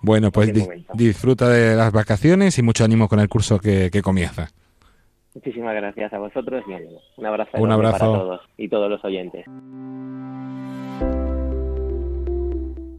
[0.00, 0.92] Bueno, pues di- momento.
[0.94, 4.48] disfruta de las vacaciones y mucho ánimo con el curso que, que comienza.
[5.34, 7.20] Muchísimas gracias a vosotros y.
[7.20, 7.98] Un abrazo, Un abrazo.
[7.98, 9.44] para todos y todos los oyentes.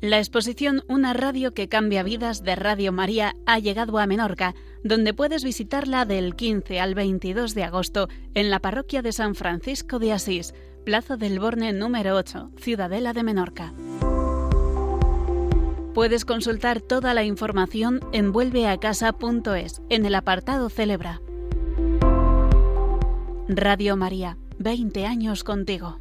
[0.01, 5.13] La exposición Una radio que cambia vidas de Radio María ha llegado a Menorca, donde
[5.13, 10.11] puedes visitarla del 15 al 22 de agosto en la parroquia de San Francisco de
[10.11, 13.75] Asís, Plaza del Borne número 8, Ciudadela de Menorca.
[15.93, 21.21] Puedes consultar toda la información en vuelveacasa.es en el apartado Celebra.
[23.47, 25.99] Radio María, 20 años contigo.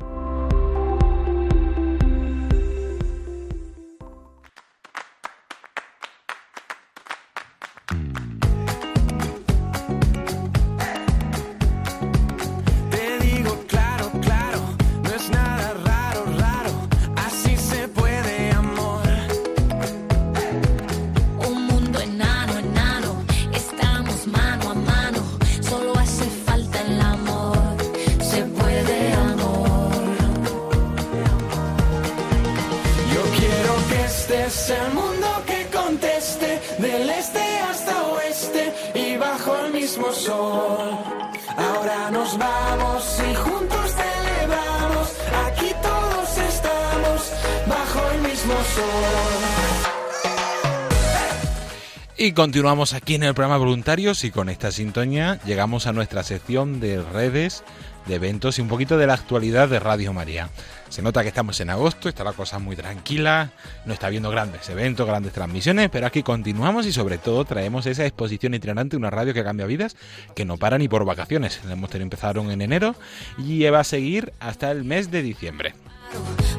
[52.35, 57.03] Continuamos aquí en el programa Voluntarios y con esta sintonía llegamos a nuestra sección de
[57.03, 57.65] redes,
[58.07, 60.49] de eventos y un poquito de la actualidad de Radio María.
[60.89, 63.51] Se nota que estamos en agosto, está la cosa muy tranquila,
[63.85, 68.07] no está habiendo grandes eventos, grandes transmisiones, pero aquí continuamos y sobre todo traemos esa
[68.07, 69.97] exposición itinerante, una radio que cambia vidas,
[70.35, 71.61] que no para ni por vacaciones.
[71.69, 72.95] Hemos tenido, empezaron en enero
[73.39, 75.75] y va a seguir hasta el mes de diciembre.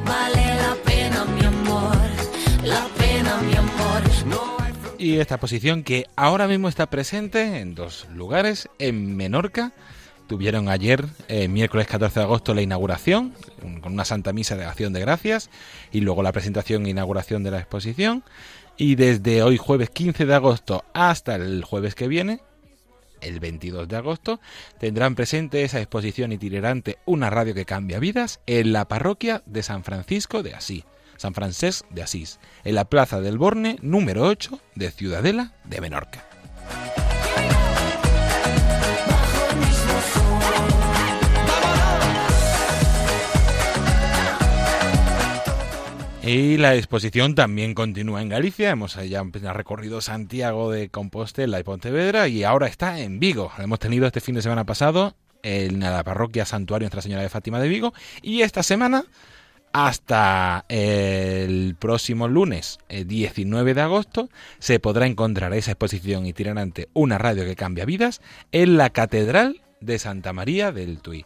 [0.04, 1.96] Vale la pena, mi amor,
[2.62, 4.02] la pena, mi amor.
[4.26, 4.61] No
[5.02, 9.72] Y esta exposición que ahora mismo está presente en dos lugares, en Menorca.
[10.28, 13.34] Tuvieron ayer, eh, miércoles 14 de agosto, la inauguración,
[13.82, 15.50] con una santa misa de acción de gracias,
[15.90, 18.22] y luego la presentación e inauguración de la exposición.
[18.76, 22.38] Y desde hoy, jueves 15 de agosto, hasta el jueves que viene,
[23.20, 24.40] el 22 de agosto,
[24.78, 29.82] tendrán presente esa exposición itinerante Una radio que cambia vidas en la parroquia de San
[29.82, 30.84] Francisco de Asís,
[31.16, 36.24] San Francés de Asís, en la Plaza del Borne número 8 de Ciudadela de Menorca.
[46.24, 48.70] Y la exposición también continúa en Galicia.
[48.70, 53.50] Hemos ya recorrido Santiago de Compostela y Pontevedra y ahora está en Vigo.
[53.58, 57.58] Hemos tenido este fin de semana pasado en la parroquia Santuario Nuestra Señora de Fátima
[57.58, 57.92] de Vigo
[58.22, 59.04] y esta semana
[59.72, 67.18] hasta el próximo lunes eh, 19 de agosto se podrá encontrar esa exposición itinerante Una
[67.18, 68.20] radio que cambia vidas
[68.52, 71.24] en la Catedral de Santa María del Tuy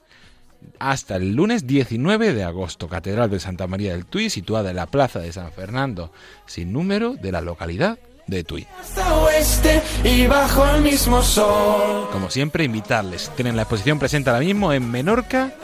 [0.79, 2.89] hasta el lunes 19 de agosto.
[2.89, 6.13] Catedral de Santa María del Tuy, situada en la plaza de San Fernando,
[6.47, 8.67] sin número, de la localidad de Tuy.
[8.81, 12.09] Hasta oeste y bajo el mismo sol.
[12.11, 13.31] Como siempre, invitarles.
[13.37, 15.55] Tienen la exposición presente ahora mismo en Menorca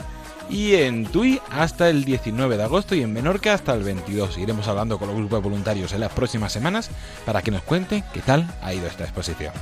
[0.49, 4.37] y en Tui hasta el 19 de agosto y en Menorca hasta el 22.
[4.37, 6.89] Iremos hablando con los grupos de voluntarios en las próximas semanas
[7.25, 9.53] para que nos cuenten qué tal ha ido esta exposición.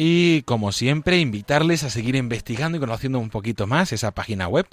[0.00, 4.66] y como siempre, invitarles a seguir investigando y conociendo un poquito más esa página web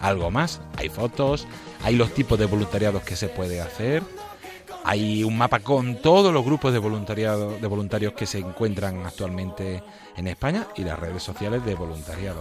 [0.00, 0.60] algo más.
[0.76, 1.46] Hay fotos,
[1.82, 4.02] hay los tipos de voluntariados que se puede hacer,
[4.84, 9.82] hay un mapa con todos los grupos de voluntariado, de voluntarios que se encuentran actualmente
[10.16, 12.40] en España y las redes sociales de voluntariado.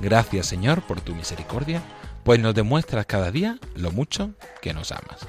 [0.00, 1.82] Gracias Señor por tu misericordia,
[2.22, 5.26] pues nos demuestras cada día lo mucho que nos amas.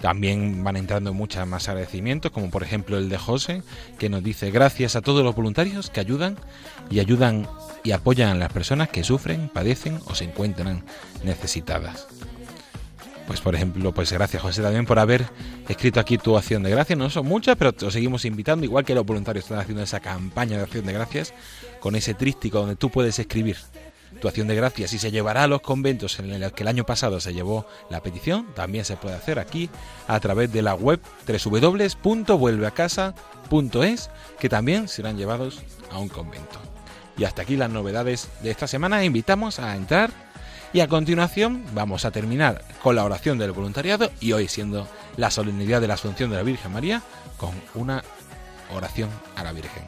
[0.00, 3.62] También van entrando muchos más agradecimientos, como por ejemplo el de José,
[3.98, 6.36] que nos dice gracias a todos los voluntarios que ayudan
[6.90, 7.46] y ayudan
[7.84, 10.82] y apoyan a las personas que sufren, padecen o se encuentran
[11.22, 12.08] necesitadas.
[13.26, 15.24] Pues por ejemplo, pues gracias José también por haber
[15.68, 16.98] escrito aquí tu acción de gracias.
[16.98, 20.56] No son muchas, pero te seguimos invitando, igual que los voluntarios están haciendo esa campaña
[20.56, 21.32] de acción de gracias,
[21.80, 23.56] con ese trístico donde tú puedes escribir
[24.20, 26.84] tu acción de gracias y se llevará a los conventos en los que el año
[26.84, 29.70] pasado se llevó la petición, también se puede hacer aquí
[30.06, 36.60] a través de la web www.vuelveacasa.es, que también serán llevados a un convento.
[37.16, 39.04] Y hasta aquí las novedades de esta semana.
[39.04, 40.10] Invitamos a entrar
[40.72, 45.30] y a continuación vamos a terminar con la oración del voluntariado y hoy siendo la
[45.30, 47.02] solemnidad de la Asunción de la Virgen María
[47.36, 48.02] con una
[48.70, 49.82] oración a la Virgen.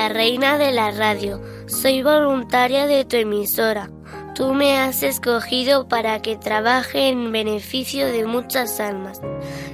[0.00, 3.90] María, Reina de la Radio, soy voluntaria de tu emisora.
[4.34, 9.20] Tú me has escogido para que trabaje en beneficio de muchas almas.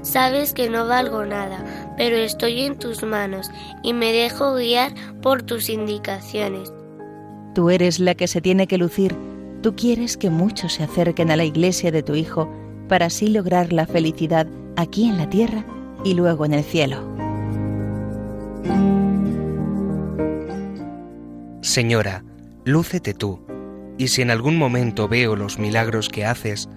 [0.03, 3.51] Sabes que no valgo nada, pero estoy en tus manos
[3.85, 6.73] y me dejo guiar por tus indicaciones.
[7.55, 9.15] Tú eres la que se tiene que lucir.
[9.63, 12.51] Tú quieres que muchos se acerquen a la iglesia de tu Hijo
[12.89, 15.65] para así lograr la felicidad aquí en la tierra
[16.05, 17.16] y luego en el cielo.
[21.67, 22.23] Señora,
[22.65, 23.41] lúcete tú,
[23.99, 26.69] y si en algún momento veo los milagros que haces,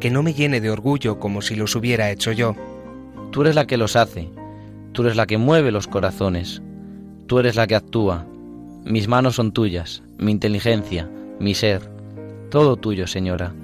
[0.00, 2.54] que no me llene de orgullo como si los hubiera hecho yo.
[3.32, 4.28] Tú eres la que los hace,
[4.92, 6.60] tú eres la que mueve los corazones,
[7.26, 8.26] tú eres la que actúa.
[8.84, 11.08] Mis manos son tuyas, mi inteligencia,
[11.40, 11.80] mi ser,
[12.50, 13.54] todo tuyo, Señora.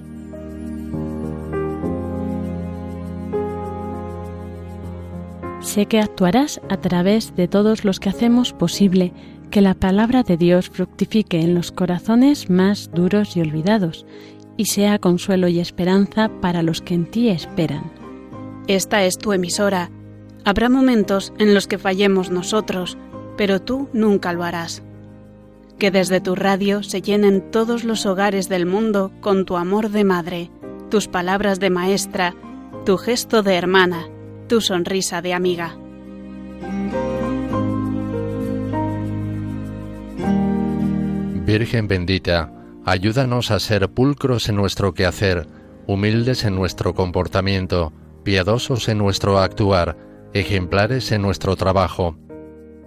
[5.61, 9.13] Sé que actuarás a través de todos los que hacemos posible
[9.51, 14.07] que la palabra de Dios fructifique en los corazones más duros y olvidados,
[14.57, 17.91] y sea consuelo y esperanza para los que en ti esperan.
[18.67, 19.91] Esta es tu emisora.
[20.45, 22.97] Habrá momentos en los que fallemos nosotros,
[23.37, 24.83] pero tú nunca lo harás.
[25.79, 30.05] Que desde tu radio se llenen todos los hogares del mundo con tu amor de
[30.05, 30.51] madre,
[30.91, 32.35] tus palabras de maestra,
[32.85, 34.09] tu gesto de hermana,
[34.47, 35.77] tu sonrisa de amiga.
[41.53, 42.53] Virgen bendita,
[42.85, 45.49] ayúdanos a ser pulcros en nuestro quehacer,
[45.89, 47.93] humildes en nuestro comportamiento,
[48.23, 49.97] piadosos en nuestro actuar,
[50.33, 52.17] ejemplares en nuestro trabajo.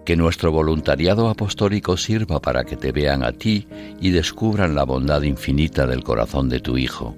[0.05, 3.67] Que nuestro voluntariado apostólico sirva para que te vean a ti
[3.99, 7.17] y descubran la bondad infinita del corazón de tu Hijo,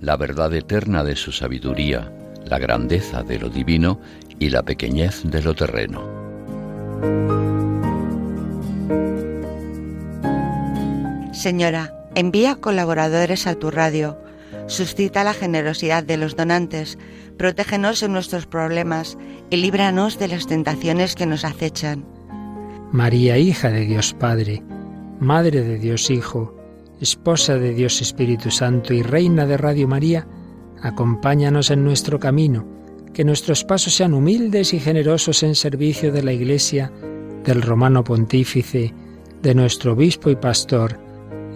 [0.00, 2.10] la verdad eterna de su sabiduría,
[2.46, 4.00] la grandeza de lo divino
[4.38, 7.65] y la pequeñez de lo terreno.
[11.46, 14.18] Señora, envía colaboradores a tu radio,
[14.66, 16.98] suscita la generosidad de los donantes,
[17.38, 19.16] protégenos en nuestros problemas
[19.48, 22.04] y líbranos de las tentaciones que nos acechan.
[22.90, 24.64] María, hija de Dios Padre,
[25.20, 26.52] Madre de Dios Hijo,
[27.00, 30.26] Esposa de Dios Espíritu Santo y Reina de Radio María,
[30.82, 32.66] acompáñanos en nuestro camino,
[33.14, 36.90] que nuestros pasos sean humildes y generosos en servicio de la Iglesia,
[37.44, 38.92] del Romano Pontífice,
[39.42, 41.05] de nuestro Obispo y Pastor,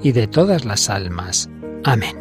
[0.03, 1.49] y de todas las almas.
[1.85, 2.20] Amén.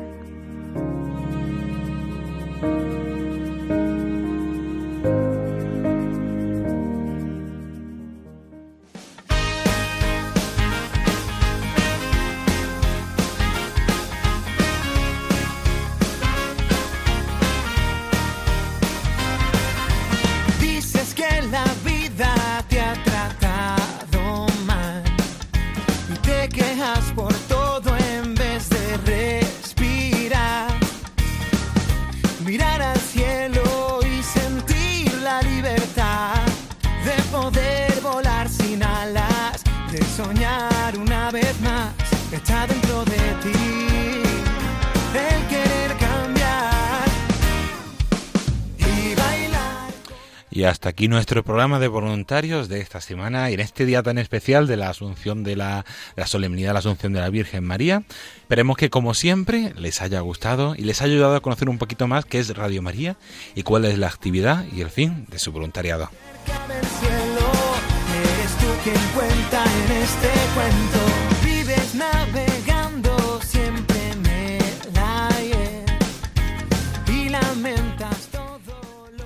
[50.69, 54.67] Hasta aquí nuestro programa de voluntarios de esta semana y en este día tan especial
[54.67, 58.03] de la Asunción de la, la solemnidad de la Asunción de la Virgen María.
[58.37, 62.07] Esperemos que como siempre les haya gustado y les haya ayudado a conocer un poquito
[62.07, 63.17] más qué es Radio María
[63.55, 66.09] y cuál es la actividad y el fin de su voluntariado.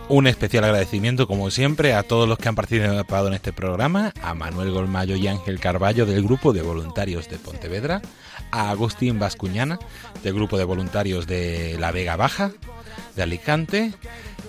[0.10, 4.34] Un especial agradecimiento, como siempre, a todos los que han participado en este programa, a
[4.34, 8.02] Manuel Golmayo y Ángel Carballo del Grupo de Voluntarios de Pontevedra,
[8.52, 9.80] a Agustín Vascuñana
[10.22, 12.52] del Grupo de Voluntarios de La Vega Baja,
[13.16, 13.94] de Alicante,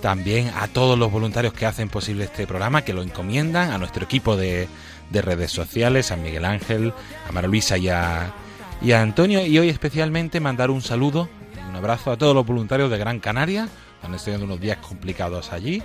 [0.02, 4.04] también a todos los voluntarios que hacen posible este programa, que lo encomiendan, a nuestro
[4.04, 4.68] equipo de,
[5.10, 6.92] de redes sociales, a Miguel Ángel,
[7.28, 8.34] a Mara Luisa y a,
[8.82, 11.28] y a Antonio, y hoy especialmente mandar un saludo,
[11.68, 13.68] un abrazo a todos los voluntarios de Gran Canaria,
[14.04, 15.82] están teniendo unos días complicados allí,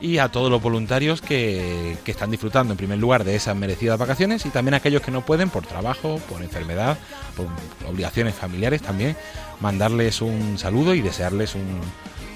[0.00, 3.98] y a todos los voluntarios que, que están disfrutando en primer lugar de esas merecidas
[3.98, 6.98] vacaciones y también a aquellos que no pueden por trabajo, por enfermedad,
[7.36, 7.46] por
[7.88, 9.16] obligaciones familiares también,
[9.60, 11.80] mandarles un saludo y desearles un,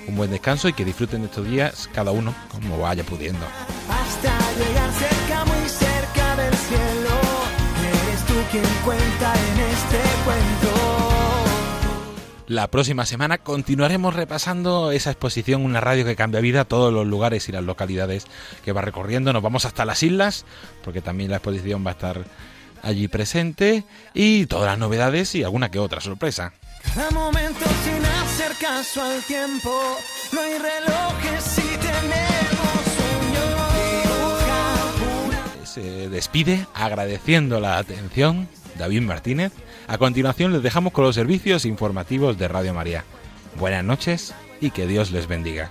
[0.06, 3.44] un buen descanso y que disfruten de estos días cada uno como vaya pudiendo.
[3.88, 7.14] Hasta llegar cerca, muy cerca del cielo,
[7.82, 10.55] eres tú quien cuenta en este cuento.
[12.48, 17.48] La próxima semana continuaremos repasando esa exposición, una radio que cambia vida, todos los lugares
[17.48, 18.26] y las localidades
[18.64, 19.32] que va recorriendo.
[19.32, 20.44] Nos vamos hasta las islas,
[20.84, 22.24] porque también la exposición va a estar
[22.82, 23.82] allí presente,
[24.14, 26.52] y todas las novedades y alguna que otra sorpresa.
[26.94, 29.98] Cada momento sin hacer caso al tiempo,
[30.30, 32.84] no hay relojes si tenemos
[35.64, 35.68] sueños.
[35.68, 39.52] Se despide agradeciendo la atención David Martínez.
[39.88, 43.04] A continuación les dejamos con los servicios informativos de Radio María.
[43.58, 45.70] Buenas noches y que Dios les bendiga.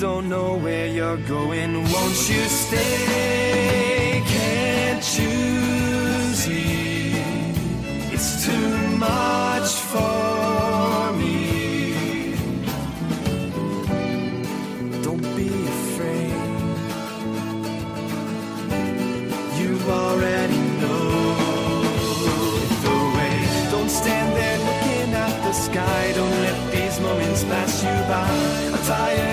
[0.00, 1.74] Don't know where you're going.
[1.74, 4.22] Won't you stay?
[4.26, 7.12] Can't you see?
[8.10, 12.32] It's too much for me.
[15.02, 16.32] Don't be afraid.
[19.60, 21.10] You already know
[22.84, 23.36] the way.
[23.70, 26.12] Don't stand there looking at the sky.
[26.14, 28.30] Don't let these moments pass you by.
[28.72, 29.30] I'm tired